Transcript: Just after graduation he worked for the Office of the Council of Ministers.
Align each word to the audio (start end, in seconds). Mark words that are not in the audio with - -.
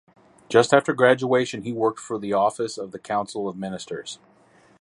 Just 0.49 0.73
after 0.73 0.93
graduation 0.93 1.61
he 1.61 1.71
worked 1.71 1.99
for 1.99 2.17
the 2.17 2.33
Office 2.33 2.75
of 2.79 2.89
the 2.91 2.97
Council 2.97 3.47
of 3.47 3.55
Ministers. 3.55 4.17